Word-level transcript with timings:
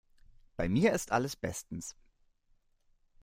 Bei 0.55 0.67
mir 0.67 0.93
ist 0.93 1.11
alles 1.11 1.35
bestens. 1.35 1.95